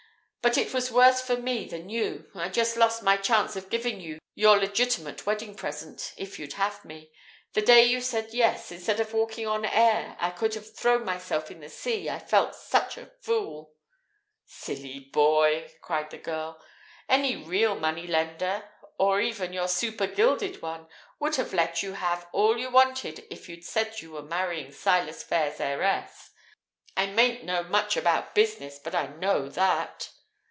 "But 0.43 0.57
it 0.57 0.73
was 0.73 0.89
worse 0.89 1.21
for 1.21 1.37
me 1.37 1.65
than 1.67 1.87
you. 1.89 2.27
I'd 2.33 2.55
just 2.55 2.75
lost 2.75 3.03
my 3.03 3.15
chance 3.15 3.55
of 3.55 3.69
giving 3.69 4.01
you 4.01 4.17
your 4.33 4.57
legitimate 4.57 5.23
wedding 5.27 5.53
present 5.53 6.13
if 6.17 6.39
you'd 6.39 6.53
have 6.53 6.83
me. 6.83 7.11
The 7.53 7.61
day 7.61 7.85
you 7.85 8.01
said 8.01 8.33
'Yes', 8.33 8.71
instead 8.71 8.99
of 8.99 9.13
walking 9.13 9.45
on 9.45 9.65
air 9.65 10.17
I 10.19 10.31
could 10.31 10.55
have 10.55 10.75
thrown 10.75 11.05
myself 11.05 11.51
in 11.51 11.59
the 11.59 11.69
sea, 11.69 12.09
I 12.09 12.17
felt 12.17 12.55
such 12.55 12.97
a 12.97 13.11
fool." 13.21 13.75
"Silly 14.43 14.99
boy!" 15.13 15.71
cried 15.79 16.09
the 16.09 16.17
girl. 16.17 16.59
"Any 17.07 17.35
real 17.37 17.75
money 17.75 18.07
lender, 18.07 18.67
or 18.97 19.21
even 19.21 19.53
your 19.53 19.67
super, 19.67 20.07
gilded 20.07 20.59
one, 20.59 20.87
would 21.19 21.35
have 21.35 21.53
let 21.53 21.83
you 21.83 21.93
have 21.93 22.25
all 22.33 22.57
you 22.57 22.71
wanted 22.71 23.27
if 23.29 23.47
you'd 23.47 23.63
said 23.63 24.01
you 24.01 24.13
were 24.13 24.23
marrying 24.23 24.71
Silas 24.71 25.21
Phayre's 25.23 25.59
heiress. 25.59 26.31
I 26.97 27.05
mayn't 27.05 27.43
know 27.43 27.61
much 27.61 27.95
about 27.95 28.33
business, 28.33 28.79
but 28.79 28.95
I 28.95 29.05
know 29.05 29.47
that!" 29.47 30.09